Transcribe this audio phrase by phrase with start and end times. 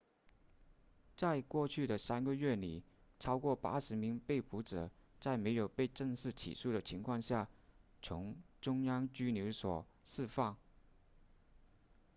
[1.15, 2.81] 在过去的3个月里
[3.19, 4.89] 超过80名被捕者
[5.19, 7.47] 在没有被正式起诉的情况下
[8.01, 10.57] 从中央拘留所释放